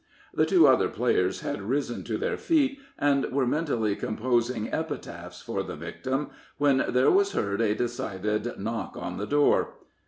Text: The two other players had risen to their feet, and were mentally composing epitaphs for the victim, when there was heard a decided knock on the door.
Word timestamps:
The 0.33 0.47
two 0.47 0.65
other 0.67 0.89
players 0.89 1.41
had 1.41 1.61
risen 1.61 2.03
to 2.05 2.17
their 2.17 2.35
feet, 2.35 2.79
and 2.97 3.23
were 3.31 3.45
mentally 3.45 3.95
composing 3.95 4.73
epitaphs 4.73 5.43
for 5.43 5.61
the 5.61 5.75
victim, 5.75 6.31
when 6.57 6.83
there 6.89 7.11
was 7.11 7.33
heard 7.33 7.61
a 7.61 7.75
decided 7.75 8.53
knock 8.57 8.97
on 8.99 9.17
the 9.19 9.27
door. 9.27 9.75